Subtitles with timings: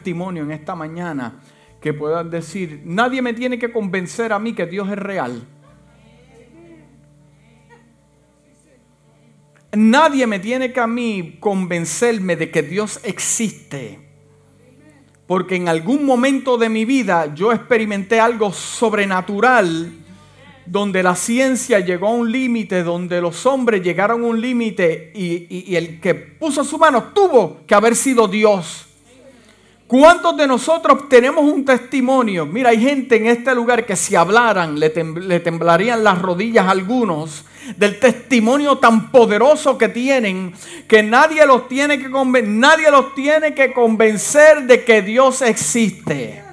[0.00, 1.40] testimonio en esta mañana
[1.78, 5.46] que puedan decir, nadie me tiene que convencer a mí que Dios es real.
[9.72, 13.98] Nadie me tiene que a mí convencerme de que Dios existe.
[15.26, 19.92] Porque en algún momento de mi vida yo experimenté algo sobrenatural
[20.66, 25.72] donde la ciencia llegó a un límite, donde los hombres llegaron a un límite y,
[25.72, 28.89] y, el que puso su mano tuvo que haber sido Dios.
[29.90, 32.46] ¿Cuántos de nosotros tenemos un testimonio?
[32.46, 37.44] Mira, hay gente en este lugar que si hablaran le, temblarían las rodillas a algunos
[37.76, 40.54] del testimonio tan poderoso que tienen
[40.86, 46.49] que nadie los tiene que nadie los tiene que convencer de que Dios existe.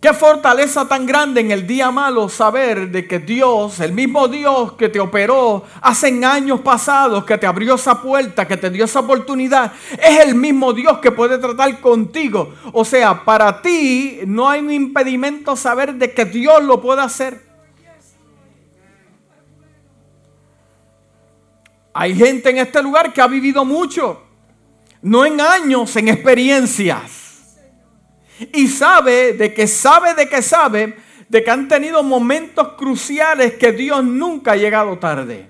[0.00, 4.72] Qué fortaleza tan grande en el día malo saber de que Dios, el mismo Dios
[4.72, 9.00] que te operó hace años pasados, que te abrió esa puerta, que te dio esa
[9.00, 12.54] oportunidad, es el mismo Dios que puede tratar contigo.
[12.72, 17.42] O sea, para ti no hay un impedimento saber de que Dios lo puede hacer.
[21.92, 24.22] Hay gente en este lugar que ha vivido mucho,
[25.02, 27.29] no en años, en experiencias
[28.52, 30.96] y sabe de que sabe de que sabe
[31.28, 35.48] de que han tenido momentos cruciales que Dios nunca ha llegado tarde.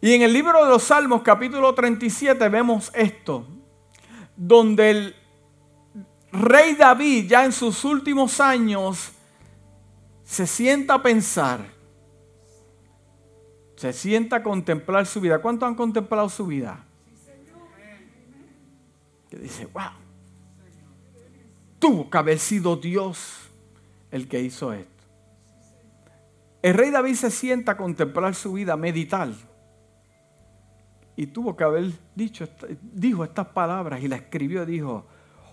[0.00, 3.46] Y en el libro de los Salmos capítulo 37 vemos esto,
[4.34, 5.16] donde el
[6.32, 9.12] rey David ya en sus últimos años
[10.24, 11.60] se sienta a pensar,
[13.76, 15.40] se sienta a contemplar su vida.
[15.40, 16.86] ¿Cuántos han contemplado su vida?
[19.30, 19.92] Que dice, wow,
[21.78, 23.48] tuvo que haber sido Dios
[24.10, 24.90] el que hizo esto.
[26.62, 29.28] El rey David se sienta a contemplar su vida, a meditar.
[31.16, 32.48] Y tuvo que haber dicho,
[32.80, 35.06] dijo estas palabras y la escribió, dijo,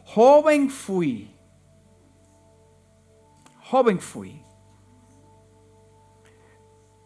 [0.06, 1.34] joven fui,
[3.70, 4.42] joven fui,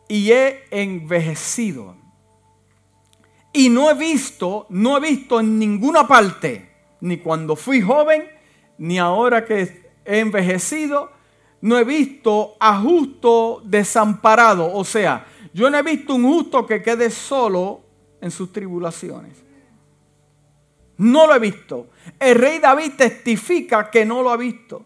[0.07, 1.95] y he envejecido
[3.53, 6.69] y no he visto, no he visto en ninguna parte,
[7.01, 8.23] ni cuando fui joven,
[8.77, 11.11] ni ahora que he envejecido,
[11.61, 14.73] no he visto a justo desamparado.
[14.73, 17.81] O sea, yo no he visto un justo que quede solo
[18.21, 19.37] en sus tribulaciones.
[20.97, 21.89] No lo he visto.
[22.19, 24.85] El rey David testifica que no lo ha visto.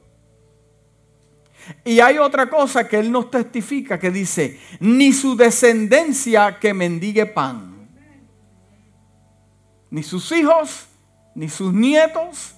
[1.83, 7.25] Y hay otra cosa que él nos testifica que dice, ni su descendencia que mendigue
[7.25, 7.74] pan
[9.95, 10.87] ni sus hijos,
[11.35, 12.53] ni sus nietos.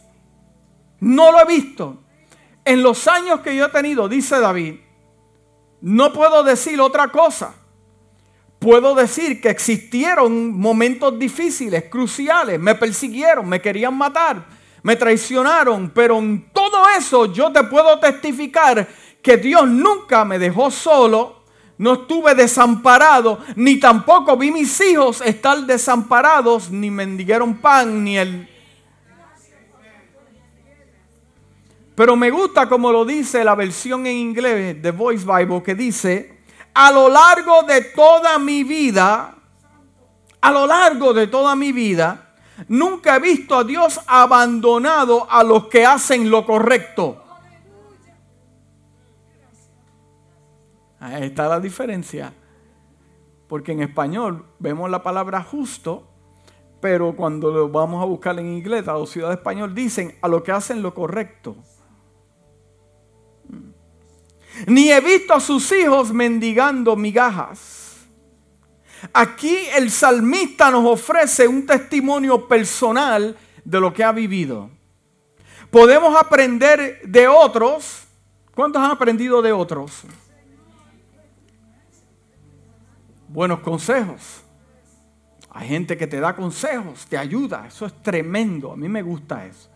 [0.99, 1.99] No lo he visto.
[2.65, 4.77] En los años que yo he tenido, dice David,
[5.81, 7.53] no puedo decir otra cosa.
[8.57, 14.43] Puedo decir que existieron momentos difíciles, cruciales, me persiguieron, me querían matar,
[14.81, 18.87] me traicionaron, pero en todo eso yo te puedo testificar
[19.21, 21.36] que Dios nunca me dejó solo,
[21.77, 28.49] no estuve desamparado, ni tampoco vi mis hijos estar desamparados, ni mendiguaron pan, ni el...
[31.95, 36.41] Pero me gusta como lo dice la versión en inglés de Voice Bible, que dice,
[36.73, 39.35] a lo largo de toda mi vida,
[40.41, 42.35] a lo largo de toda mi vida,
[42.67, 47.23] nunca he visto a Dios abandonado a los que hacen lo correcto.
[50.99, 52.33] Ahí está la diferencia.
[53.47, 56.07] Porque en español vemos la palabra justo,
[56.81, 60.43] pero cuando lo vamos a buscar en inglés, a los ciudadanos español, dicen a lo
[60.43, 61.55] que hacen lo correcto.
[64.65, 68.07] Ni he visto a sus hijos mendigando migajas.
[69.13, 74.69] Aquí el salmista nos ofrece un testimonio personal de lo que ha vivido.
[75.69, 78.05] Podemos aprender de otros.
[78.55, 80.03] ¿Cuántos han aprendido de otros?
[83.37, 84.41] Buenos consejos.
[85.51, 87.67] Hay gente que te da consejos, te ayuda.
[87.67, 88.71] Eso es tremendo.
[88.71, 89.69] A mí me gusta eso.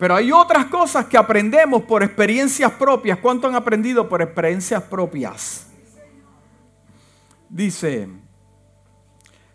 [0.00, 3.18] Pero hay otras cosas que aprendemos por experiencias propias.
[3.18, 5.68] ¿Cuánto han aprendido por experiencias propias?
[7.48, 8.08] Dice,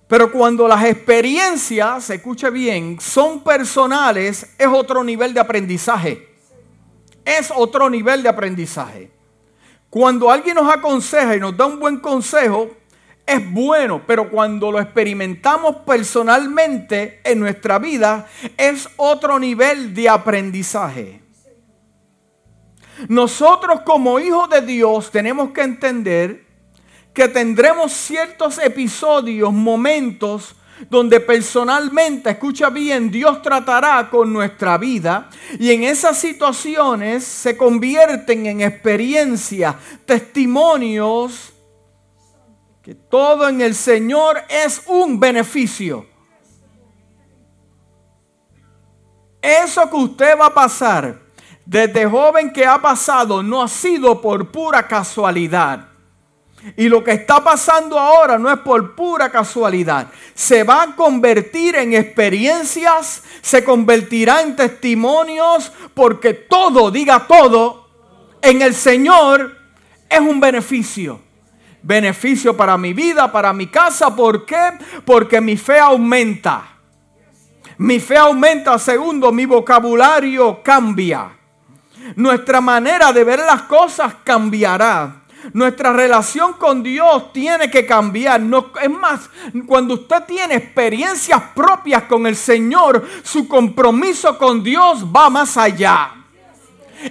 [0.08, 6.30] pero cuando las experiencias, escuche bien, son personales, es otro nivel de aprendizaje.
[7.26, 9.17] Es otro nivel de aprendizaje.
[9.98, 12.70] Cuando alguien nos aconseja y nos da un buen consejo,
[13.26, 18.28] es bueno, pero cuando lo experimentamos personalmente en nuestra vida,
[18.58, 21.24] es otro nivel de aprendizaje.
[23.10, 26.46] Nosotros como hijos de Dios tenemos que entender
[27.12, 30.56] que tendremos ciertos episodios, momentos,
[30.90, 35.30] donde personalmente, escucha bien, Dios tratará con nuestra vida
[35.60, 39.76] y en esas situaciones se convierten en experiencias,
[40.06, 41.54] testimonios,
[42.82, 46.06] que todo en el Señor es un beneficio.
[49.42, 51.28] Eso que usted va a pasar
[51.66, 55.90] desde joven que ha pasado no ha sido por pura casualidad.
[56.76, 60.08] Y lo que está pasando ahora no es por pura casualidad.
[60.34, 67.88] Se va a convertir en experiencias, se convertirá en testimonios, porque todo, diga todo,
[68.42, 69.58] en el Señor
[70.10, 71.22] es un beneficio.
[71.82, 74.14] Beneficio para mi vida, para mi casa.
[74.16, 74.72] ¿Por qué?
[75.06, 76.64] Porque mi fe aumenta.
[77.78, 78.78] Mi fe aumenta.
[78.80, 81.30] Segundo, mi vocabulario cambia.
[82.16, 85.27] Nuestra manera de ver las cosas cambiará.
[85.54, 88.42] Nuestra relación con Dios tiene que cambiar.
[88.42, 89.30] No, es más,
[89.66, 96.14] cuando usted tiene experiencias propias con el Señor, su compromiso con Dios va más allá.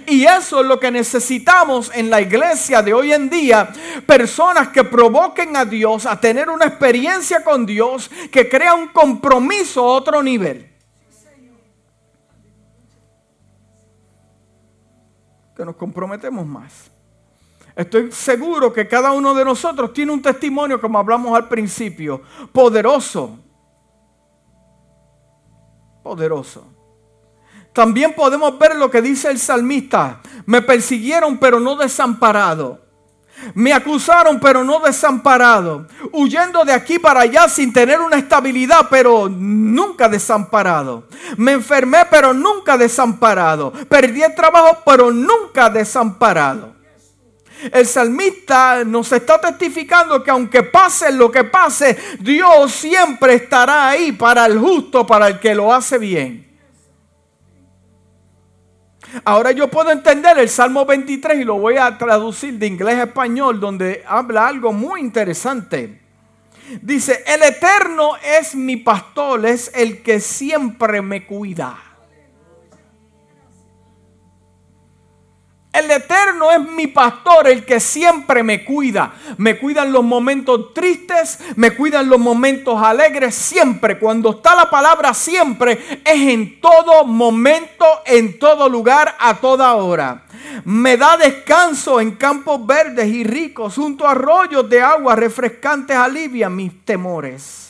[0.05, 3.69] Y eso es lo que necesitamos en la iglesia de hoy en día.
[4.05, 9.81] Personas que provoquen a Dios a tener una experiencia con Dios que crea un compromiso
[9.81, 10.73] a otro nivel.
[15.55, 16.91] Que nos comprometemos más.
[17.77, 23.37] Estoy seguro que cada uno de nosotros tiene un testimonio, como hablamos al principio, poderoso.
[26.01, 26.73] Poderoso.
[27.73, 30.21] También podemos ver lo que dice el salmista.
[30.47, 32.81] Me persiguieron pero no desamparado.
[33.53, 35.85] Me acusaron pero no desamparado.
[36.11, 41.07] Huyendo de aquí para allá sin tener una estabilidad pero nunca desamparado.
[41.37, 43.71] Me enfermé pero nunca desamparado.
[43.87, 46.76] Perdí el trabajo pero nunca desamparado.
[47.71, 54.11] El salmista nos está testificando que aunque pase lo que pase, Dios siempre estará ahí
[54.11, 56.47] para el justo, para el que lo hace bien.
[59.23, 63.03] Ahora yo puedo entender el Salmo 23 y lo voy a traducir de inglés a
[63.03, 66.01] español, donde habla algo muy interesante.
[66.81, 71.86] Dice, el eterno es mi pastor, es el que siempre me cuida.
[75.77, 79.13] El eterno es mi pastor, el que siempre me cuida.
[79.37, 83.99] Me cuida en los momentos tristes, me cuida en los momentos alegres, siempre.
[83.99, 90.23] Cuando está la palabra siempre, es en todo momento, en todo lugar, a toda hora.
[90.65, 96.49] Me da descanso en campos verdes y ricos, junto a arroyos de agua refrescantes, alivia
[96.49, 97.66] mis temores.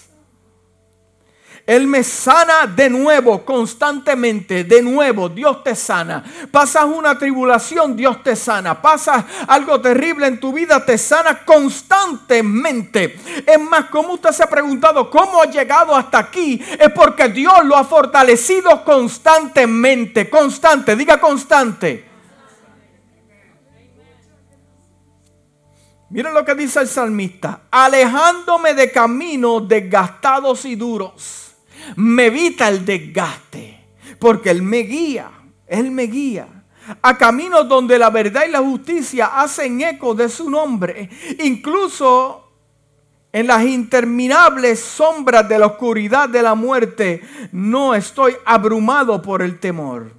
[1.67, 6.23] Él me sana de nuevo, constantemente, de nuevo, Dios te sana.
[6.49, 8.81] Pasas una tribulación, Dios te sana.
[8.81, 13.19] Pasas algo terrible en tu vida, te sana constantemente.
[13.45, 17.65] Es más, como usted se ha preguntado cómo ha llegado hasta aquí, es porque Dios
[17.65, 22.07] lo ha fortalecido constantemente, constante, diga constante.
[26.11, 31.46] Miren lo que dice el salmista, alejándome de caminos desgastados y duros
[31.95, 33.85] me evita el desgaste,
[34.19, 35.31] porque Él me guía,
[35.67, 36.47] Él me guía
[37.01, 42.43] a caminos donde la verdad y la justicia hacen eco de su nombre, incluso
[43.31, 49.59] en las interminables sombras de la oscuridad de la muerte, no estoy abrumado por el
[49.59, 50.15] temor.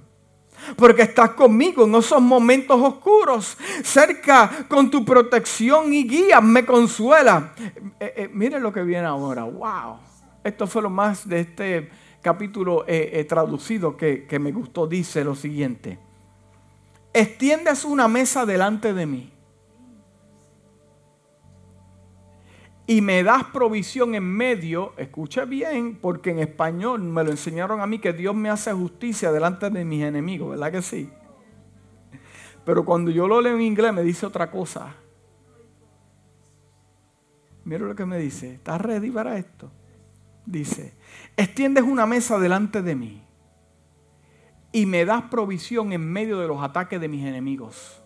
[0.75, 7.53] Porque estás conmigo en esos momentos oscuros, cerca con tu protección y guía, me consuela.
[7.99, 10.08] Eh, eh, mire lo que viene ahora, wow.
[10.49, 11.89] Esto fue lo más de este
[12.21, 14.87] capítulo eh, eh, traducido que, que me gustó.
[14.87, 15.99] Dice lo siguiente.
[17.13, 19.33] Extiendes una mesa delante de mí.
[22.89, 27.85] y me das provisión en medio, escucha bien, porque en español me lo enseñaron a
[27.85, 31.07] mí que Dios me hace justicia delante de mis enemigos, ¿verdad que sí?
[32.65, 34.95] Pero cuando yo lo leo en inglés me dice otra cosa.
[37.63, 39.69] Mira lo que me dice, ¿estás ready para esto?
[40.49, 40.95] Dice,
[41.37, 43.23] extiendes una mesa delante de mí
[44.71, 48.01] y me das provisión en medio de los ataques de mis enemigos.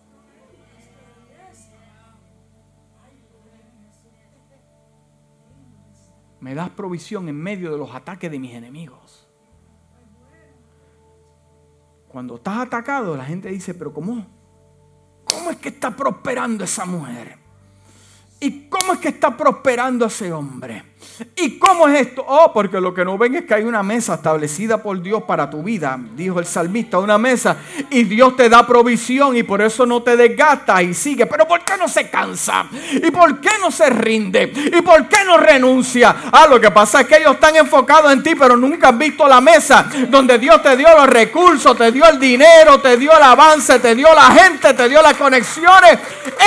[6.40, 9.26] Me das provisión en medio de los ataques de mis enemigos.
[12.08, 14.26] Cuando estás atacado, la gente dice, pero ¿cómo?
[15.24, 17.38] ¿Cómo es que está prosperando esa mujer?
[18.40, 20.93] ¿Y cómo es que está prosperando ese hombre?
[21.36, 22.24] ¿Y cómo es esto?
[22.26, 25.48] Oh, porque lo que no ven es que hay una mesa establecida por Dios para
[25.48, 27.56] tu vida, dijo el salmista, una mesa.
[27.90, 31.26] Y Dios te da provisión y por eso no te desgasta y sigue.
[31.26, 32.66] Pero ¿por qué no se cansa?
[32.92, 34.52] ¿Y por qué no se rinde?
[34.54, 36.16] ¿Y por qué no renuncia?
[36.32, 39.28] Ah, lo que pasa es que ellos están enfocados en ti, pero nunca han visto
[39.28, 43.22] la mesa donde Dios te dio los recursos, te dio el dinero, te dio el
[43.22, 45.98] avance, te dio la gente, te dio las conexiones.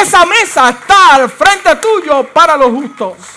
[0.01, 3.36] Esa mesa está al frente tuyo para los justos.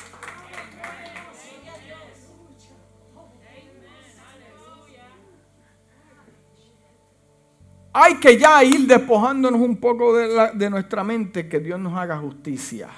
[7.93, 12.89] Hay que ya ir despojándonos un poco de, nuestra mente que Dios nos haga justicia.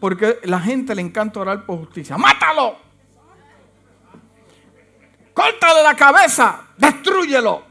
[0.00, 2.16] Porque la gente le encanta orar por justicia.
[2.16, 2.76] ¡Mátalo!
[5.34, 6.68] ¡Córtale la cabeza!
[6.76, 7.62] ¡Destrúyelo!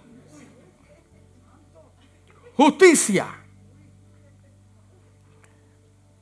[2.55, 3.27] Justicia.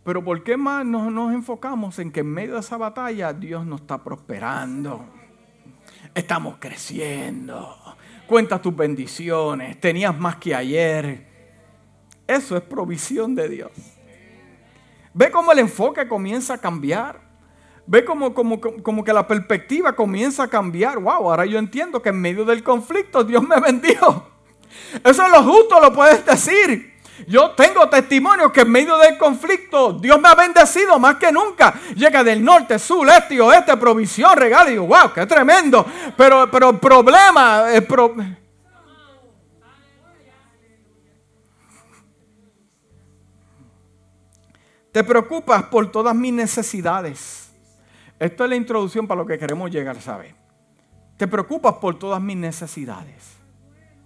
[0.04, 3.66] Pero ¿por qué más nos, nos enfocamos en que en medio de esa batalla Dios
[3.66, 5.06] nos está prosperando?
[6.16, 7.98] Estamos creciendo
[8.30, 11.26] cuenta tus bendiciones, tenías más que ayer.
[12.28, 13.72] Eso es provisión de Dios.
[15.16, 17.20] Ve cómo el enfoque comienza a cambiar.
[17.88, 21.00] Ve como, que la perspectiva comienza a cambiar.
[21.00, 24.30] Wow, ahora yo entiendo que en medio del conflicto Dios me bendijo.
[25.04, 26.99] Eso es lo justo, lo puedes decir.
[27.28, 31.74] Yo tengo testimonio que en medio del conflicto Dios me ha bendecido más que nunca.
[31.96, 34.70] Llega del norte, sur, este y oeste, provisión, regalo.
[34.70, 35.86] Y digo, wow, qué tremendo.
[36.16, 37.66] Pero, pero el problema,
[44.92, 47.52] Te preocupas por todas mis necesidades.
[48.18, 50.34] Esto es la introducción para lo que queremos llegar, ¿sabes?
[51.16, 53.38] Te preocupas por todas mis necesidades.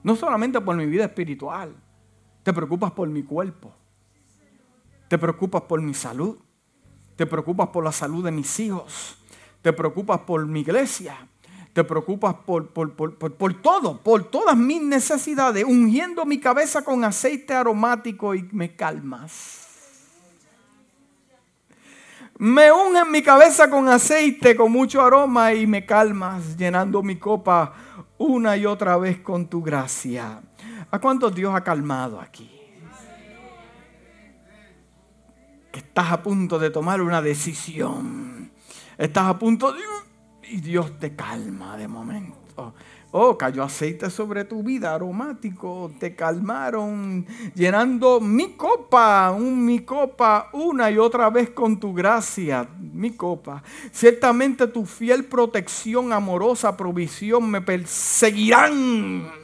[0.04, 1.74] No solamente por mi vida espiritual
[2.44, 3.74] te preocupas por mi cuerpo.
[5.08, 6.38] Te preocupas por mi salud.
[7.16, 9.18] Te preocupas por la salud de mis hijos.
[9.62, 11.16] Te preocupas por mi iglesia.
[11.74, 18.36] Te preocupas por, por, todo, por todas mis necesidades, ungiendo mi cabeza con aceite aromático
[18.36, 19.68] y me calmas.
[22.38, 27.74] Me unge mi cabeza con aceite, con mucho aroma y me calmas, llenando mi copa
[28.20, 30.42] una y otra vez con tu gracia.
[30.94, 32.48] ¿A cuántos Dios ha calmado aquí?
[35.74, 38.52] Estás a punto de tomar una decisión.
[38.96, 39.80] Estás a punto de...
[40.52, 42.76] Y Dios te calma de momento.
[43.10, 45.92] Oh, cayó aceite sobre tu vida, aromático.
[46.00, 52.70] Te calmaron, llenando mi copa, un, mi copa, una y otra vez con tu gracia,
[52.80, 53.64] mi copa.
[53.92, 59.43] Ciertamente tu fiel protección, amorosa provisión me perseguirán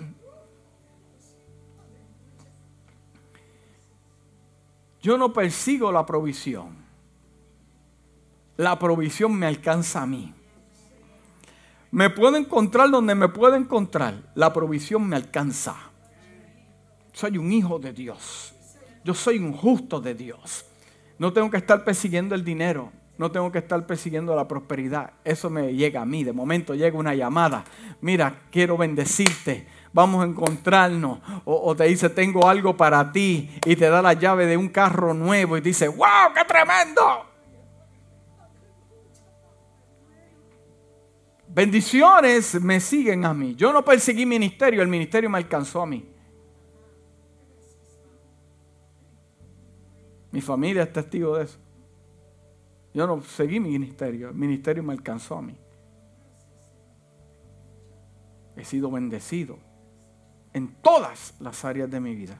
[5.01, 6.75] Yo no persigo la provisión.
[8.57, 10.33] La provisión me alcanza a mí.
[11.91, 14.31] Me puedo encontrar donde me puedo encontrar.
[14.35, 15.75] La provisión me alcanza.
[17.13, 18.53] Soy un hijo de Dios.
[19.03, 20.65] Yo soy un justo de Dios.
[21.17, 22.91] No tengo que estar persiguiendo el dinero.
[23.17, 25.13] No tengo que estar persiguiendo la prosperidad.
[25.23, 26.23] Eso me llega a mí.
[26.23, 27.63] De momento llega una llamada.
[28.01, 31.19] Mira, quiero bendecirte vamos a encontrarnos.
[31.45, 33.49] O, te dice, tengo algo para ti.
[33.65, 37.25] Y te da la llave de un carro nuevo y dice, wow, qué tremendo.
[41.47, 43.55] Bendiciones me siguen a mí.
[43.55, 46.07] Yo no perseguí ministerio, el ministerio me alcanzó a mí.
[50.31, 51.57] Mi familia es testigo de eso.
[52.93, 55.57] Yo no seguí mi ministerio, el ministerio me alcanzó a mí.
[58.55, 59.57] He sido bendecido
[60.53, 62.39] en todas las áreas de mi vida.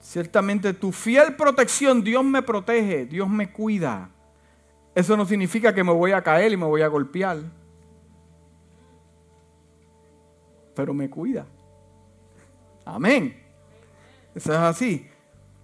[0.00, 4.10] Ciertamente tu fiel protección, Dios me protege, Dios me cuida.
[4.94, 7.38] Eso no significa que me voy a caer y me voy a golpear.
[10.76, 11.46] Pero me cuida.
[12.84, 13.42] Amén.
[14.34, 15.08] Eso es así.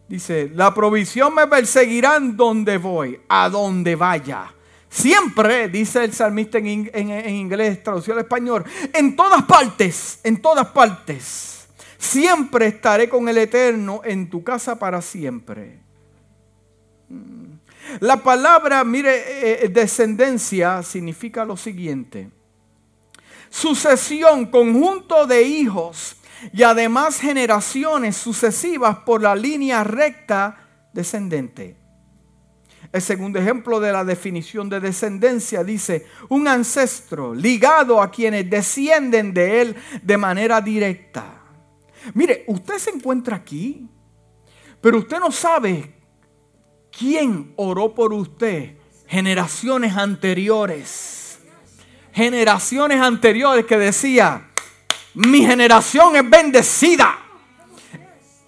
[0.08, 4.52] Dice, la provisión me perseguirán donde voy, a donde vaya.
[4.90, 11.68] Siempre, dice el salmista en, inglés, traducido al español, en todas partes, en todas partes,
[11.96, 15.78] siempre estaré con el Eterno en tu casa para siempre.
[17.08, 17.52] Mm.
[18.00, 22.28] La palabra, mire, eh, eh, descendencia significa lo siguiente.
[23.48, 26.16] Sucesión, conjunto de hijos
[26.52, 31.79] y además generaciones sucesivas por la línea recta descendente.
[32.92, 39.32] El segundo ejemplo de la definición de descendencia dice, un ancestro ligado a quienes descienden
[39.32, 41.40] de él de manera directa.
[42.14, 43.86] Mire, usted se encuentra aquí
[44.80, 45.94] Pero usted no sabe
[46.90, 51.38] quién oró por usted generaciones anteriores.
[52.12, 54.48] Generaciones anteriores que decía,
[55.14, 57.29] mi generación es bendecida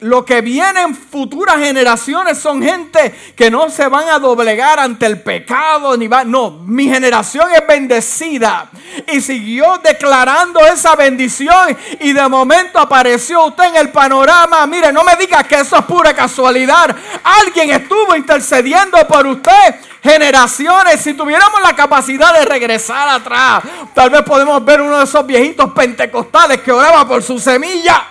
[0.02, 5.21] lo que vienen futuras generaciones son gente que no se van a doblegar ante el
[5.21, 8.71] pecado ni va, no, mi generación es bendecida
[9.12, 14.66] y siguió declarando esa bendición y de momento apareció usted en el panorama.
[14.66, 16.94] Mire, no me diga que eso es pura casualidad.
[17.23, 21.00] Alguien estuvo intercediendo por usted generaciones.
[21.00, 23.62] Si tuviéramos la capacidad de regresar atrás,
[23.94, 28.04] tal vez podemos ver uno de esos viejitos pentecostales que oraba por su semilla.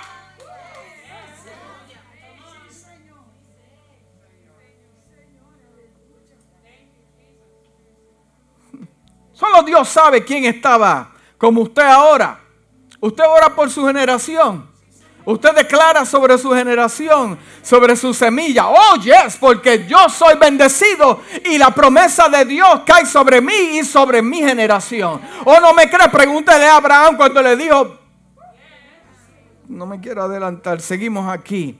[9.41, 12.39] Solo Dios sabe quién estaba como usted ahora.
[12.99, 14.69] Usted ora por su generación.
[15.25, 18.67] Usted declara sobre su generación, sobre su semilla.
[18.67, 23.83] Oh, yes, porque yo soy bendecido y la promesa de Dios cae sobre mí y
[23.83, 25.19] sobre mi generación.
[25.43, 26.07] ¿O no me cree?
[26.09, 27.97] Pregúntele a Abraham cuando le dijo,
[29.67, 31.79] no me quiero adelantar, seguimos aquí.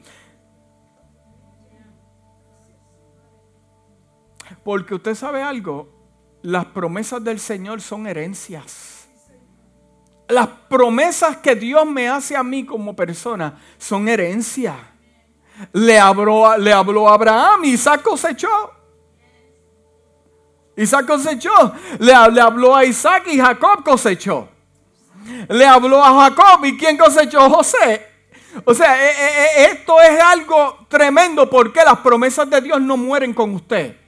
[4.64, 6.01] Porque usted sabe algo,
[6.44, 9.08] las promesas del Señor son herencias.
[10.28, 14.76] Las promesas que Dios me hace a mí como persona son herencia.
[15.74, 18.72] Le habló, le habló a Abraham, Isaac cosechó.
[20.78, 21.74] Isaac cosechó.
[22.00, 24.48] Le, le habló a Isaac y Jacob cosechó.
[25.50, 27.50] Le habló a Jacob y ¿quién cosechó?
[27.50, 28.08] José.
[28.66, 32.98] O sea, e, e, e, esto es algo tremendo porque las promesas de Dios no
[32.98, 34.01] mueren con usted.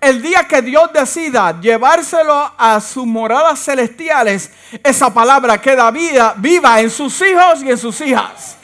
[0.00, 4.50] El día que Dios decida llevárselo a sus moradas celestiales,
[4.82, 8.56] esa palabra queda viva, viva en sus hijos y en sus hijas.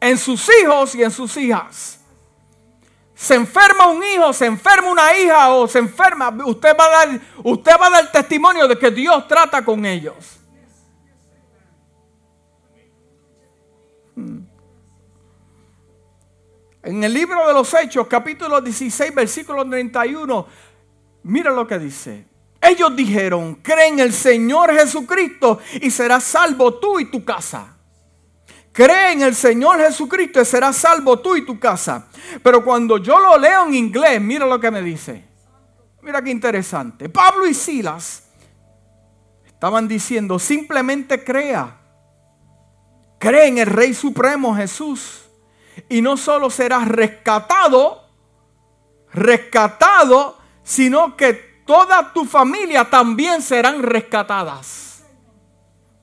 [0.00, 1.98] En sus hijos y en sus hijas.
[3.14, 7.20] Se enferma un hijo, se enferma una hija o se enferma, usted va a dar,
[7.44, 10.41] usted va a dar testimonio de que Dios trata con ellos.
[16.82, 20.46] En el libro de los Hechos, capítulo 16, versículo 31,
[21.22, 22.26] mira lo que dice.
[22.60, 27.76] Ellos dijeron, cree en el Señor Jesucristo y serás salvo tú y tu casa.
[28.72, 32.08] Cree en el Señor Jesucristo y serás salvo tú y tu casa.
[32.42, 35.24] Pero cuando yo lo leo en inglés, mira lo que me dice.
[36.02, 37.08] Mira qué interesante.
[37.08, 38.24] Pablo y Silas
[39.46, 41.78] estaban diciendo, simplemente crea.
[43.20, 45.21] Cree en el Rey Supremo Jesús
[45.88, 48.08] y no solo serás rescatado,
[49.12, 55.04] rescatado, sino que toda tu familia también serán rescatadas.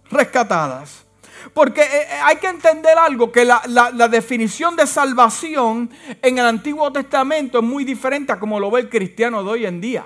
[0.10, 1.06] Rescatadas.
[1.54, 5.90] Porque eh, eh, hay que entender algo, que la, la, definición de salvación
[6.22, 9.66] en el Antiguo Testamento es muy diferente a como lo ve el cristiano de hoy
[9.66, 10.06] en día.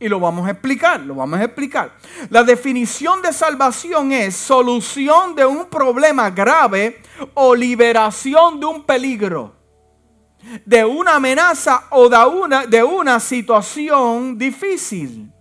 [0.00, 1.92] Y lo vamos a explicar, lo vamos a explicar.
[2.30, 7.02] La definición de salvación es solución de un problema grave
[7.34, 9.56] o liberación de un peligro,
[10.64, 15.32] de una amenaza o de una, de una situación difícil.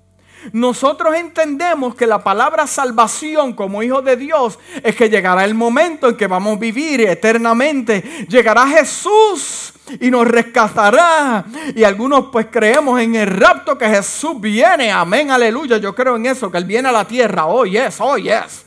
[0.54, 6.10] Nosotros entendemos que la palabra salvación como hijo de Dios es que llegará el momento
[6.10, 8.02] en que vamos a vivir eternamente.
[8.28, 11.46] Llegará Jesús y nos rescatará.
[11.76, 14.92] Y algunos pues creemos en el rapto que Jesús viene.
[14.92, 15.78] Amén, aleluya.
[15.78, 17.46] Yo creo en eso, que Él viene a la tierra.
[17.46, 18.66] Oh, yes, oh, yes.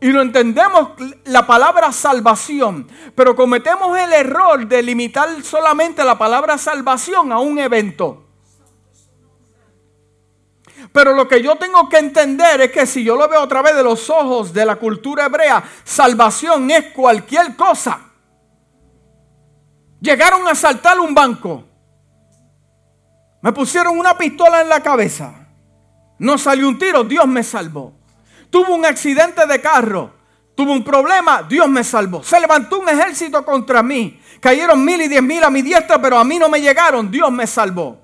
[0.00, 0.90] Y lo entendemos
[1.24, 7.58] la palabra salvación, pero cometemos el error de limitar solamente la palabra salvación a un
[7.58, 8.27] evento.
[10.92, 13.74] Pero lo que yo tengo que entender es que si yo lo veo a través
[13.76, 18.08] de los ojos de la cultura hebrea, salvación es cualquier cosa
[20.00, 21.64] Llegaron a asaltar un banco.
[23.42, 25.48] Me pusieron una pistola en la cabeza.
[26.18, 27.94] No salió un tiro, Dios me salvó.
[28.50, 30.12] Tuvo un accidente de carro.
[30.54, 32.22] Tuvo un problema, Dios me salvó.
[32.22, 34.20] Se levantó un ejército contra mí.
[34.40, 37.10] Cayeron mil y diez mil a mi diestra, pero a mí no me llegaron.
[37.10, 38.00] Dios me salvó.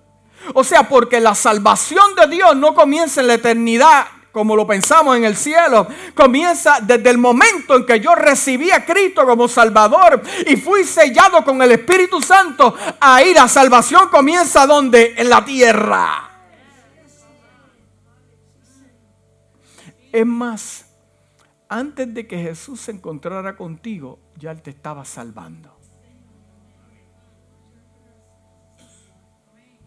[0.53, 5.17] O sea, porque la salvación de Dios no comienza en la eternidad como lo pensamos
[5.17, 10.21] en el cielo, comienza desde el momento en que yo recibí a Cristo como Salvador
[10.45, 12.75] y fui sellado con el Espíritu Santo.
[12.99, 15.15] Ahí la salvación comienza donde?
[15.17, 16.31] En la tierra.
[20.11, 20.87] Es más,
[21.69, 25.74] antes de que Jesús se encontrara contigo, ya te estaba salvando.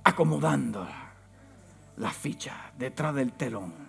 [0.08, 0.88] Acomodando
[1.98, 3.88] la ficha detrás del telón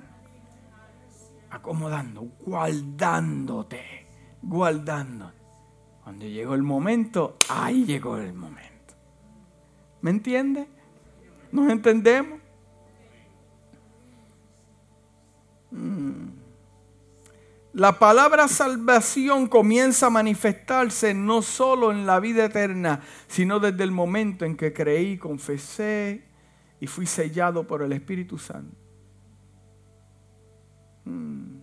[1.50, 4.06] acomodando, guardándote
[4.42, 5.32] guardando.
[6.02, 8.94] Cuando llegó el momento, ahí llegó el momento.
[10.00, 10.68] ¿Me entiende?
[11.52, 12.37] ¿Nos entendemos?
[17.78, 23.92] La palabra salvación comienza a manifestarse no solo en la vida eterna, sino desde el
[23.92, 26.24] momento en que creí, confesé
[26.80, 28.76] y fui sellado por el Espíritu Santo.
[31.04, 31.58] Mm.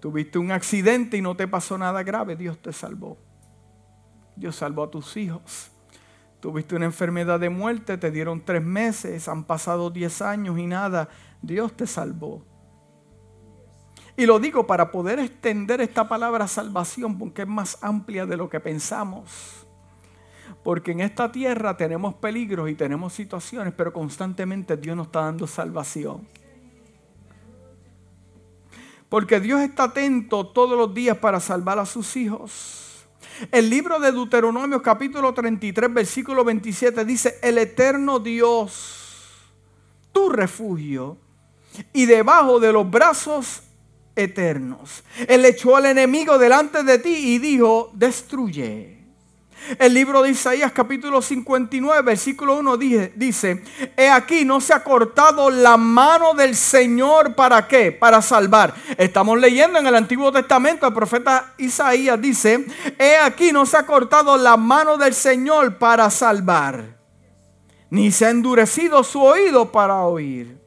[0.00, 3.18] Tuviste un accidente y no te pasó nada grave, Dios te salvó.
[4.36, 5.70] Dios salvó a tus hijos.
[6.40, 11.10] Tuviste una enfermedad de muerte, te dieron tres meses, han pasado diez años y nada,
[11.42, 12.47] Dios te salvó.
[14.18, 18.48] Y lo digo para poder extender esta palabra salvación porque es más amplia de lo
[18.48, 19.64] que pensamos.
[20.64, 25.46] Porque en esta tierra tenemos peligros y tenemos situaciones, pero constantemente Dios nos está dando
[25.46, 26.26] salvación.
[29.08, 33.06] Porque Dios está atento todos los días para salvar a sus hijos.
[33.52, 39.52] El libro de Deuteronomio capítulo 33 versículo 27 dice, el eterno Dios,
[40.10, 41.18] tu refugio,
[41.92, 43.62] y debajo de los brazos
[44.18, 45.04] eternos.
[45.26, 48.98] Él echó al enemigo delante de ti y dijo, destruye.
[49.78, 53.62] El libro de Isaías capítulo 59 versículo 1 dice,
[53.96, 57.92] he aquí no se ha cortado la mano del Señor para qué?
[57.92, 58.74] Para salvar.
[58.96, 62.66] Estamos leyendo en el Antiguo Testamento, el profeta Isaías dice,
[62.98, 66.96] he aquí no se ha cortado la mano del Señor para salvar,
[67.90, 70.57] ni se ha endurecido su oído para oír.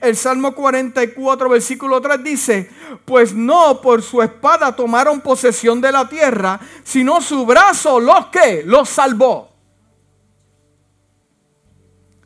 [0.00, 2.70] El Salmo 44, versículo 3 dice,
[3.04, 8.62] pues no por su espada tomaron posesión de la tierra, sino su brazo los que
[8.64, 9.50] los salvó.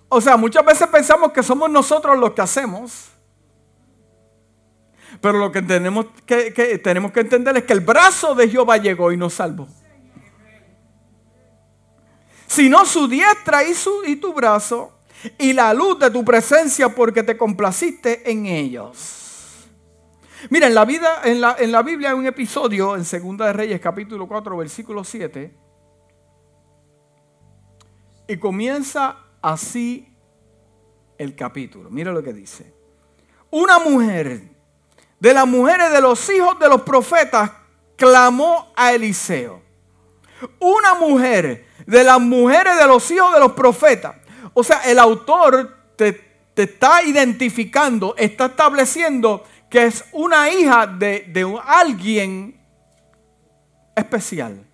[0.08, 3.10] O sea, muchas veces pensamos que somos nosotros los que hacemos.
[5.20, 9.10] Pero lo que tenemos que, tenemos que entender es que el brazo de Jehová llegó
[9.10, 9.66] y nos salvó.
[12.46, 14.93] Sino su diestra y, su, y tu brazo
[15.38, 19.68] y la luz de tu presencia porque te complaciste en ellos.
[20.50, 23.54] Mira, en la, vida, en la, en la Biblia hay un episodio en Segunda de
[23.54, 25.54] Reyes capítulo 4 versículo 7
[28.26, 30.14] y comienza así
[31.18, 31.90] el capítulo.
[31.90, 32.72] Mira lo que dice.
[33.50, 34.42] Una mujer
[35.20, 37.50] de las mujeres de los hijos de los profetas
[37.96, 39.62] clamó a Eliseo.
[40.58, 44.16] Una mujer de las mujeres de los hijos de los profetas
[44.54, 51.60] o sea, el autor te, está identificando, está estableciendo que es una hija de, de
[51.66, 52.56] alguien
[53.96, 54.64] especial.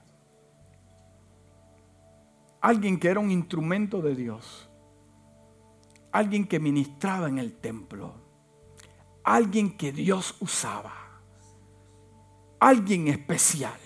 [2.60, 4.68] Alguien que era un instrumento de Dios.
[6.12, 8.12] Alguien que ministraba en el templo.
[9.24, 10.92] Alguien que Dios usaba.
[12.58, 13.80] Alguien especial.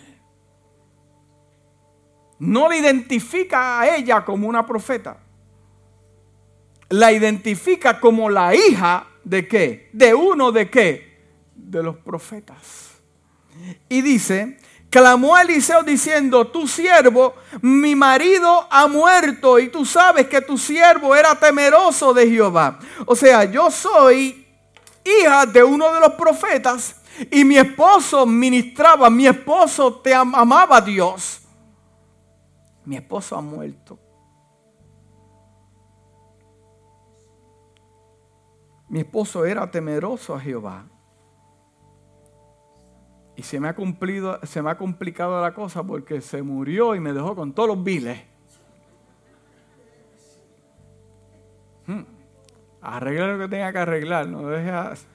[2.41, 5.24] No le identifica a ella como una profeta
[6.95, 9.91] la identifica como la hija de qué?
[9.93, 11.19] De uno de qué?
[11.55, 12.93] De los profetas.
[13.89, 14.59] Y dice,
[14.91, 20.57] clamó a Eliseo diciendo, tu siervo, mi marido ha muerto y tú sabes que tu
[20.57, 22.79] siervo era temeroso de Jehová.
[23.07, 24.47] O sea, yo soy
[25.05, 31.41] hija de uno de los profetas y mi esposo ministraba, mi esposo te amaba Dios.
[32.85, 33.99] Mi esposo ha muerto.
[38.95, 40.87] Mi esposo era temeroso a Jehová.
[43.35, 47.01] Y se me ha cumplido, se me ha complicado la cosa porque se murió y
[47.01, 48.23] me dejó con todos los viles.
[51.89, 52.05] Hmm.
[52.83, 55.09] Arregla lo que tenga que arreglar, no dejes.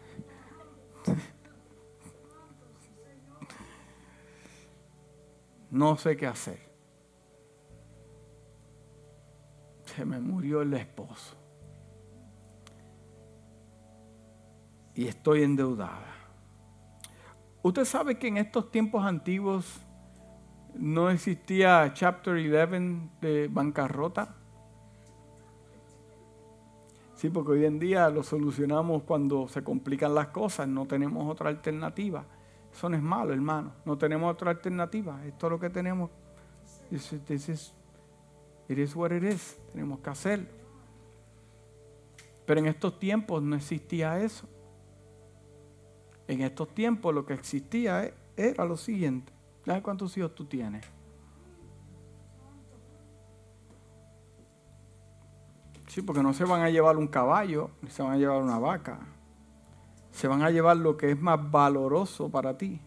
[5.71, 6.59] No sé qué hacer.
[9.85, 11.38] Se me murió el esposo.
[14.99, 16.13] Y estoy endeudada.
[17.63, 19.79] Usted sabe que en estos tiempos antiguos
[20.75, 24.35] no existía Chapter 11 de bancarrota.
[27.15, 31.47] Sí, porque hoy en día lo solucionamos cuando se complican las cosas, no tenemos otra
[31.47, 32.25] alternativa.
[32.69, 33.71] Eso no es malo, hermano.
[33.85, 35.25] No tenemos otra alternativa.
[35.25, 36.09] Esto es lo que tenemos.
[36.89, 37.13] This
[37.47, 39.39] is, what it.
[39.71, 40.49] Tenemos que hacerlo.
[42.45, 44.45] Pero en estos tiempos no existía eso.
[46.29, 49.33] En estos tiempos lo que existía e, era lo siguiente.
[49.65, 50.85] ¿Sabes cuántos hijos tú tienes?
[55.87, 58.59] Sí, porque no se van a llevar un caballo, ni se van a llevar una
[58.59, 58.99] vaca.
[60.11, 62.79] Se van a llevar lo que es más valoroso para ti.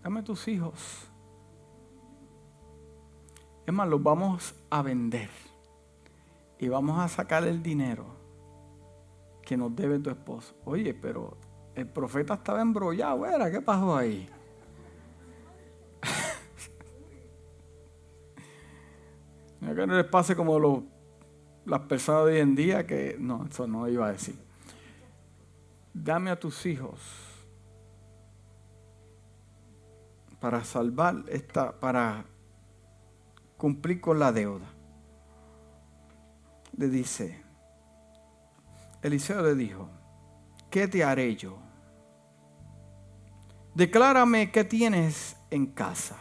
[0.00, 1.08] Dame tus hijos.
[3.66, 5.45] Es más, los vamos a vender
[6.58, 8.06] y vamos a sacar el dinero
[9.42, 10.54] que nos debe tu esposo.
[10.64, 11.36] Oye, pero
[11.74, 13.50] el profeta estaba embrollado, ¿era?
[13.50, 14.28] ¿Qué pasó ahí?
[19.60, 20.84] que no les pase como
[21.64, 24.38] las personas de hoy en día que no, eso no iba a decir.
[25.92, 27.00] Dame a tus hijos
[30.40, 32.24] para salvar esta, para
[33.56, 34.75] cumplir con la deuda.
[36.76, 37.42] Le dice,
[39.02, 39.88] Eliseo le dijo,
[40.70, 41.58] ¿qué te haré yo?
[43.74, 46.16] Declárame qué tienes en casa.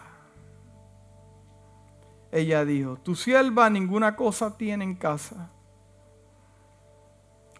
[2.31, 5.51] Ella dijo, tu sierva ninguna cosa tiene en casa.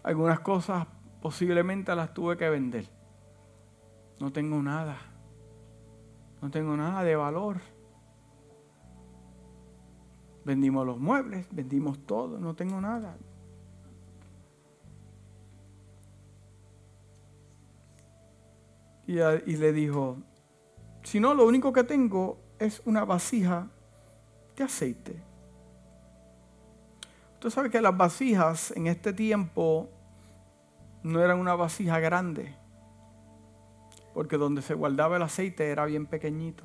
[0.02, 0.86] Algunas cosas
[1.20, 2.86] posiblemente las tuve que vender.
[4.20, 4.98] No tengo nada.
[6.40, 7.60] No tengo nada de valor.
[10.46, 13.16] Vendimos los muebles, vendimos todo, no tengo nada.
[19.08, 19.16] Y,
[19.56, 20.18] le dijo,
[21.02, 23.66] si no, lo único que tengo es una vasija
[24.54, 25.20] de aceite.
[27.34, 29.90] Usted sabe que las vasijas en este tiempo
[31.02, 32.54] no eran una vasija grande,
[34.14, 36.62] porque donde se guardaba el aceite era bien pequeñito,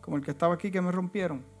[0.00, 1.51] como el que estaba aquí que me rompieron.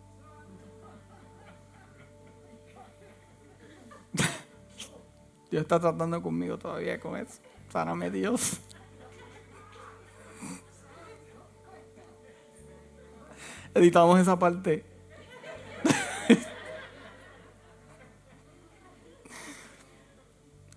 [5.52, 7.38] Dios está tratando conmigo todavía con eso.
[7.68, 8.58] Sáname Dios.
[13.74, 14.82] Editamos esa parte.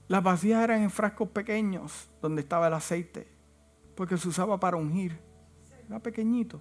[0.09, 3.29] Las vasijas eran en frascos pequeños donde estaba el aceite,
[3.95, 5.17] porque se usaba para ungir.
[5.87, 6.59] Era pequeñito.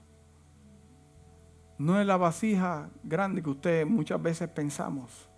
[1.78, 5.28] No es la vasija grande que ustedes muchas veces pensamos,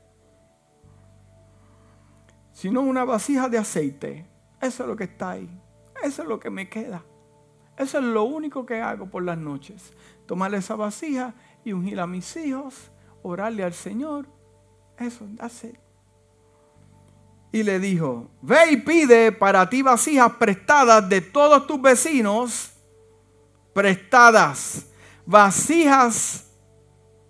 [2.56, 4.26] sino una vasija de aceite.
[4.60, 5.60] Eso es lo que está ahí.
[6.02, 7.04] Eso es lo que me queda.
[7.76, 9.92] Eso es lo único que hago por las noches.
[10.24, 12.90] Tomar esa vasija y ungir a mis hijos,
[13.22, 14.26] orarle al Señor.
[14.98, 15.78] Eso, hace
[17.52, 22.72] y le dijo, ve y pide para ti vasijas prestadas de todos tus vecinos,
[23.72, 24.86] prestadas,
[25.24, 26.46] vasijas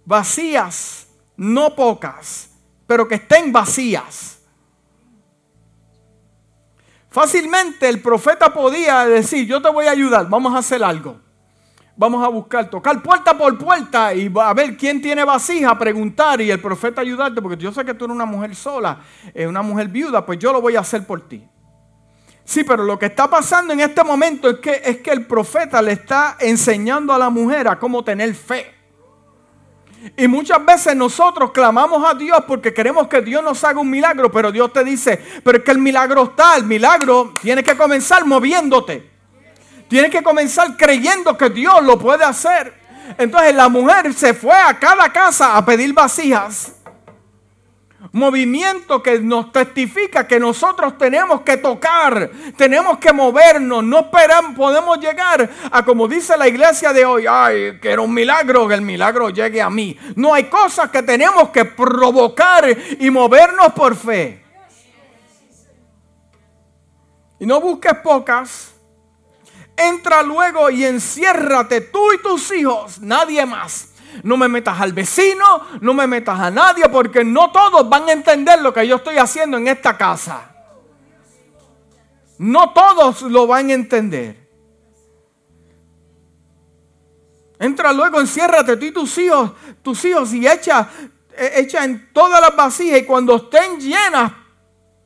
[0.07, 2.51] vacías, no pocas,
[2.87, 4.36] pero que estén vacías.
[7.17, 11.19] Fácilmente el profeta podía decir, yo te voy a ayudar, vamos a hacer algo
[11.97, 16.51] vamos a buscar, tocar puerta por puerta y a ver quién tiene vasija, preguntar y
[16.51, 19.01] el profeta ayudarte, porque yo sé que tú eres una mujer sola,
[19.33, 21.43] eh, una mujer viuda, pues yo lo voy a hacer por ti.
[22.45, 25.81] Sí, pero lo que está pasando en este momento es que, es que el profeta
[25.81, 28.76] le está enseñando a la mujer a cómo tener fe.
[30.17, 34.31] Y muchas veces nosotros clamamos a Dios porque queremos que Dios nos haga un milagro,
[34.31, 38.25] pero Dios te dice, pero es que el milagro está, el milagro tiene que comenzar
[38.25, 39.11] moviéndote.
[39.89, 42.75] Tiene que comenzar creyendo que Dios lo puede hacer.
[43.19, 46.76] Entonces la mujer se fue a cada casa a pedir vasijas.
[48.17, 54.99] Movimiento que nos testifica que nosotros tenemos que tocar, tenemos que movernos, no esperamos, podemos
[54.99, 58.81] llegar a como dice la iglesia de hoy, ay, que era un milagro, que el
[58.81, 59.99] milagro llegue a mí.
[60.15, 62.65] No hay cosas que tenemos que provocar
[62.99, 64.43] y movernos por fe.
[67.39, 68.73] Y no busques pocas,
[69.77, 73.91] Entra luego y enciérrate tú y tus hijos, nadie más.
[74.23, 75.45] No me metas al vecino,
[75.81, 79.19] no me metas a nadie, porque no todos van a entender lo que yo estoy
[79.19, 80.51] haciendo en esta casa.
[82.38, 84.47] No todos lo van a entender.
[87.59, 90.88] Entra luego, enciérrate tú y tus hijos, tus hijos y echa,
[91.37, 94.33] e, echa en todas las vasijas y cuando estén llenas,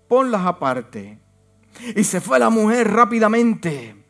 [0.08, 1.20] ponlas aparte.
[1.94, 4.00] Y se fue la mujer rápidamente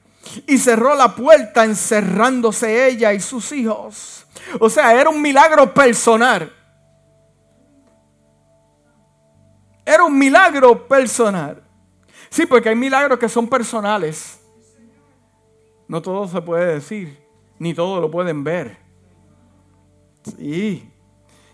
[0.47, 4.20] y cerró la puerta encerrándose ella y sus hijos.
[4.59, 6.53] O sea, era un milagro personal.
[9.85, 11.63] Era un milagro personal.
[12.29, 14.41] Sí, porque hay milagros que son personales.
[15.89, 17.19] No todo se puede decir,
[17.59, 18.79] ni todo lo pueden ver.
[20.39, 20.89] Sí.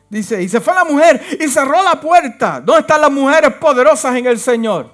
[0.09, 2.61] Dice, y se fue la mujer y cerró la puerta.
[2.61, 4.91] ¿Dónde están las mujeres poderosas en el Señor?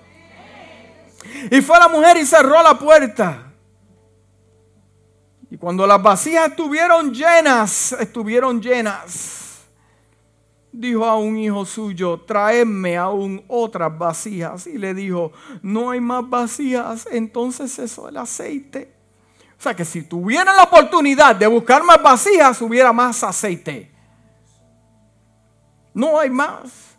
[1.50, 3.51] Y fue la mujer y cerró la puerta.
[5.62, 9.60] Cuando las vasijas estuvieron llenas, estuvieron llenas,
[10.72, 14.66] dijo a un hijo suyo, tráeme aún otras vasijas.
[14.66, 15.30] Y le dijo,
[15.62, 17.06] no hay más vasijas.
[17.12, 18.92] Entonces cesó el aceite.
[19.56, 23.88] O sea que si tuviera la oportunidad de buscar más vasijas, hubiera más aceite.
[25.94, 26.91] No hay más.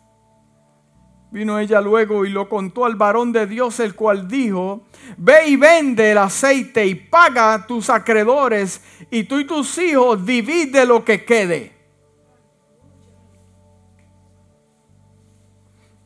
[1.34, 4.82] Vino ella luego y lo contó al varón de Dios, el cual dijo,
[5.16, 10.24] ve y vende el aceite y paga a tus acreedores y tú y tus hijos
[10.24, 11.72] divide lo que quede.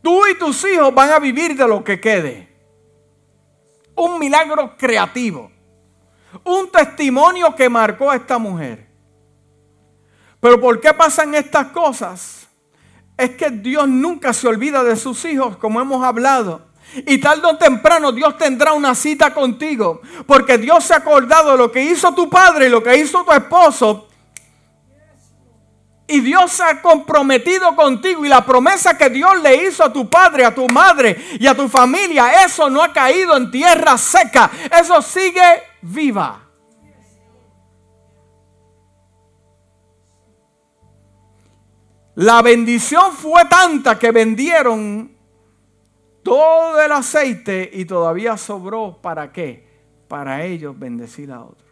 [0.01, 2.49] Tú y tus hijos van a vivir de lo que quede.
[3.97, 5.53] Un milagro creativo.
[6.43, 8.88] Un testimonio que marcó a esta mujer.
[10.41, 12.38] Pero ¿por qué pasan estas cosas?
[13.18, 16.62] Es que Dios nunca se olvida de sus hijos, como hemos hablado.
[16.94, 20.00] Y tarde o temprano Dios tendrá una cita contigo.
[20.26, 23.24] Porque Dios se ha acordado de lo que hizo tu padre y lo que hizo
[23.24, 24.09] tu esposo.
[26.07, 28.24] Y Dios se ha comprometido contigo.
[28.24, 31.54] Y la promesa que Dios le hizo a tu padre, a tu madre y a
[31.54, 34.50] tu familia, eso no ha caído en tierra seca.
[34.70, 36.48] Eso sigue viva.
[42.18, 45.12] La bendición fue tanta que vendieron
[46.24, 49.85] todo el aceite y todavía sobró para qué?
[50.09, 51.70] Para ellos bendecir a otros.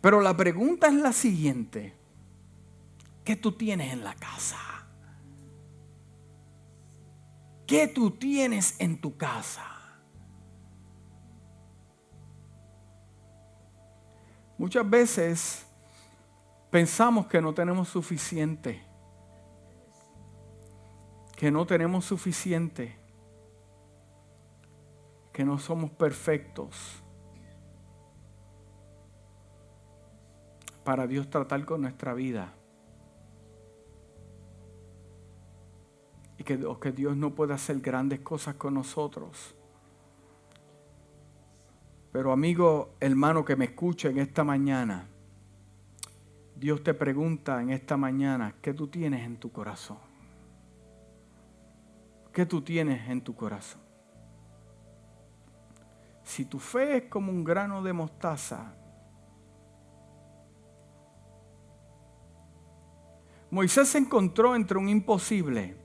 [0.00, 1.92] Pero la pregunta es la siguiente.
[3.24, 4.86] ¿Qué tú tienes en la casa?
[7.66, 9.66] ¿Qué tú tienes en tu casa?
[14.56, 15.66] Muchas veces
[16.70, 18.82] pensamos que no tenemos suficiente.
[21.36, 22.96] Que no tenemos suficiente.
[25.32, 27.02] Que no somos perfectos.
[30.84, 32.54] Para Dios tratar con nuestra vida.
[36.38, 39.54] Y que, que Dios no puede hacer grandes cosas con nosotros
[42.12, 45.08] pero amigo, hermano que me escucha en esta mañana,
[46.60, 49.96] Dios te pregunta en esta mañana, ¿qué tú tienes en tu corazón?
[52.34, 53.80] ¿Qué tú tienes en tu corazón?
[56.22, 58.74] Si tu fe es como un grano de mostaza,
[63.50, 65.78] Moisés se encontró entre un imposible,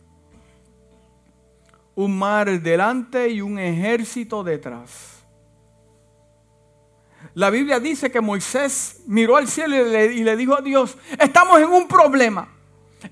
[1.96, 5.25] un mar delante y un ejército detrás.
[7.34, 11.70] La Biblia dice que Moisés miró al cielo y le, dijo a Dios, estamos en
[11.70, 12.48] un problema,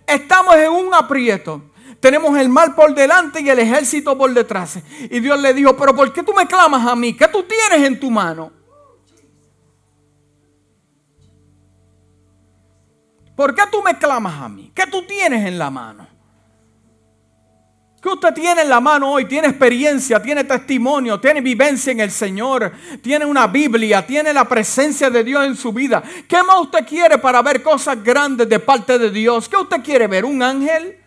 [0.08, 1.62] estamos en un aprieto.
[2.00, 4.78] Tenemos el mar por delante y el ejército por detrás.
[5.10, 7.16] Y Dios le dijo, pero ¿por qué tú me clamas a mí?
[7.16, 8.52] ¿Qué tú tienes en tu mano?
[13.36, 14.72] ¿Por qué tú me clamas a mí?
[14.76, 16.08] ¿Qué tú tienes en la mano?
[18.04, 19.24] ¿Qué usted tiene en la mano hoy?
[19.24, 25.10] Tiene experiencia, tiene testimonio, tiene vivencia en el Señor, tiene una Biblia, tiene la presencia
[25.10, 26.04] de Dios en su vida.
[26.28, 29.48] ¿Qué más usted quiere para ver cosas grandes de parte de Dios?
[29.48, 30.26] ¿Qué usted quiere ver?
[30.26, 30.98] ¿Un ángel?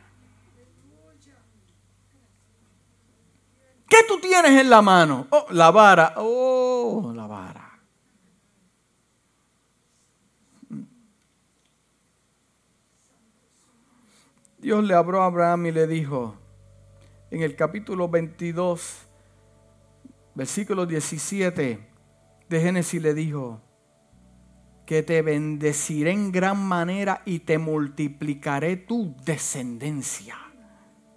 [3.87, 5.27] ¿Qué tú tienes en la mano?
[5.29, 6.15] Oh, la vara.
[6.17, 7.79] Oh, la vara.
[14.57, 16.46] Dios le habló a Abraham y le dijo,
[17.31, 18.99] en el capítulo 22,
[20.35, 21.81] versículo 17
[22.49, 23.61] de Génesis le dijo,
[24.85, 30.37] que te bendeciré en gran manera y te multiplicaré tu descendencia,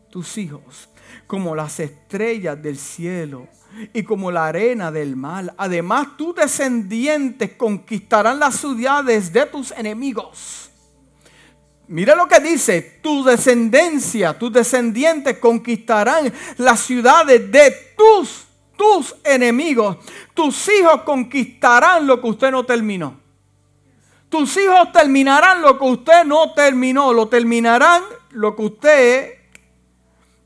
[0.10, 0.89] tus hijos,
[1.28, 3.48] como las estrellas del cielo
[3.93, 5.54] y como la arena del mar.
[5.56, 10.68] Además, tus descendientes conquistarán las ciudades de tus enemigos
[11.89, 18.45] Mira lo que dice, tu descendencia, tus descendientes conquistarán las ciudades de tus,
[18.78, 19.97] tus enemigos.
[20.36, 23.19] Tus hijos conquistarán lo que usted no terminó.
[24.30, 27.12] Tus hijos terminarán lo que usted no terminó.
[27.12, 29.34] Lo terminarán lo que usted...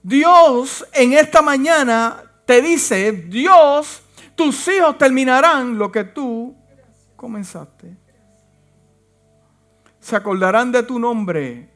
[0.01, 4.01] Dios en esta mañana te dice, Dios,
[4.35, 6.55] tus hijos terminarán lo que tú
[7.17, 8.02] comenzaste
[10.03, 11.69] se acordarán de tu nombre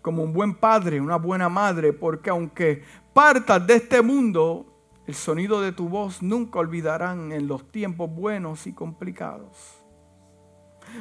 [0.00, 4.64] como un buen padre, una buena madre, porque aunque partas de este mundo,
[5.08, 9.56] el sonido de tu voz nunca olvidarán en los tiempos buenos y complicados.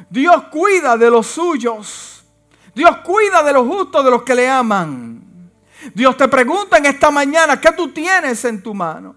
[0.09, 2.25] Dios cuida de los suyos.
[2.73, 5.51] Dios cuida de los justos, de los que le aman.
[5.93, 9.15] Dios te pregunta en esta mañana, ¿qué tú tienes en tu mano?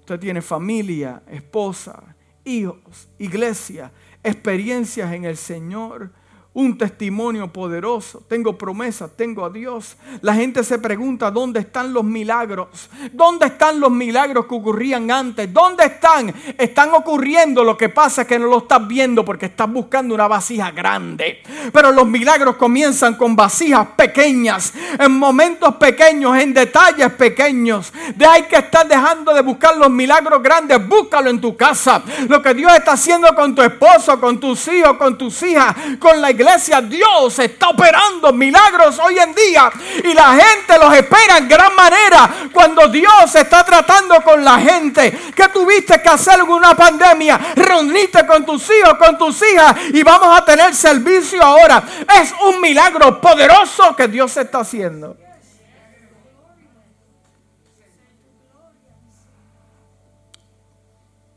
[0.00, 2.14] Usted tiene familia, esposa,
[2.44, 3.90] hijos, iglesia,
[4.26, 6.10] experiencias en el Señor,
[6.56, 9.94] un testimonio poderoso, tengo promesas, tengo a Dios.
[10.22, 15.52] La gente se pregunta dónde están los milagros, dónde están los milagros que ocurrían antes,
[15.52, 16.34] dónde están.
[16.56, 20.28] Están ocurriendo, lo que pasa es que no lo estás viendo porque estás buscando una
[20.28, 21.42] vasija grande.
[21.74, 27.92] Pero los milagros comienzan con vasijas pequeñas, en momentos pequeños, en detalles pequeños.
[28.14, 32.02] De hay que estar dejando de buscar los milagros grandes, búscalo en tu casa.
[32.30, 36.18] Lo que Dios está haciendo con tu esposo, con tus hijos, con tus hijas, con
[36.18, 39.70] la iglesia iglesia, Dios está operando milagros hoy en día
[40.04, 45.10] y la gente los espera en gran manera cuando Dios está tratando con la gente.
[45.34, 47.38] que tuviste que hacer en una pandemia?
[47.56, 51.82] Reunirte con tus hijos, con tus hijas y vamos a tener servicio ahora.
[52.20, 55.16] Es un milagro poderoso que Dios está haciendo.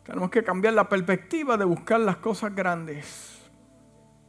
[0.03, 3.38] Tenemos que cambiar la perspectiva de buscar las cosas grandes.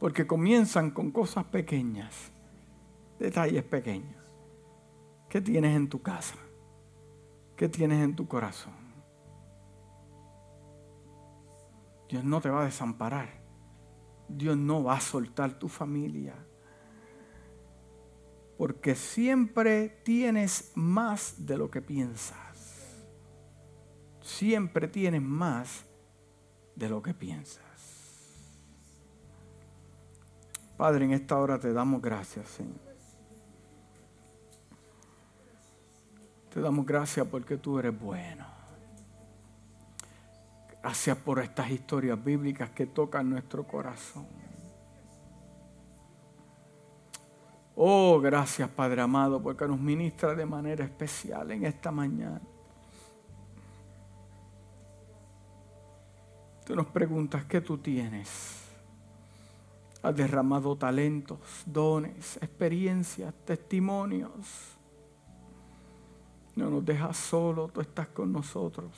[0.01, 2.31] Porque comienzan con cosas pequeñas,
[3.19, 4.25] detalles pequeños.
[5.29, 6.37] ¿Qué tienes en tu casa?
[7.55, 8.73] ¿Qué tienes en tu corazón?
[12.09, 13.29] Dios no te va a desamparar.
[14.27, 16.33] Dios no va a soltar tu familia.
[18.57, 23.05] Porque siempre tienes más de lo que piensas.
[24.19, 25.85] Siempre tienes más
[26.75, 27.70] de lo que piensas.
[30.81, 32.79] Padre, en esta hora te damos gracias, Señor.
[36.51, 38.43] Te damos gracias porque tú eres bueno.
[40.81, 44.25] Gracias por estas historias bíblicas que tocan nuestro corazón.
[47.75, 52.41] Oh, gracias Padre amado, porque nos ministra de manera especial en esta mañana.
[56.65, 58.60] Tú nos preguntas qué tú tienes.
[60.03, 64.77] Has derramado talentos, dones, experiencias, testimonios.
[66.55, 68.91] No nos dejas solo, tú estás con nosotros.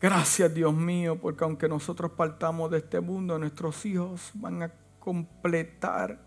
[0.00, 6.18] Gracias Dios mío, porque aunque nosotros partamos de este mundo, nuestros hijos van a completar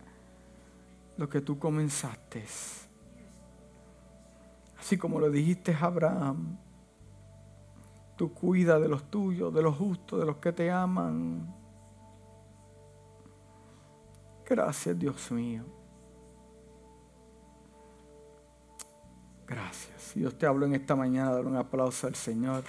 [1.18, 2.46] lo que tú comenzaste.
[4.80, 6.58] Así como lo dijiste a Abraham,
[8.16, 11.65] tú cuida de los tuyos, de los justos, de los que te aman.
[14.48, 15.64] Gracias, Dios mío.
[19.48, 20.14] Gracias.
[20.16, 22.64] Dios te hablo en esta mañana, dar un aplauso al Señor.